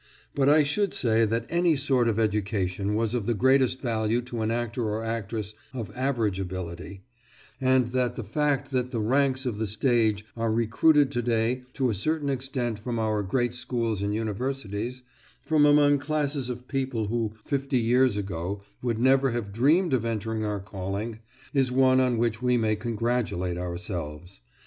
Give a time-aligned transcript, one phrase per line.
[0.33, 4.41] But I should say that any sort of education was of the greatest value to
[4.41, 7.03] an actor or actress of average ability,
[7.61, 11.91] and that the fact that the ranks of the stage are recruited to day to
[11.91, 15.03] a certain extent from our great schools and universities,
[15.43, 20.43] from among classes of people who fifty years ago would never have dreamed of entering
[20.43, 21.19] our calling,
[21.53, 24.41] is one on which we may congratulate ourselves.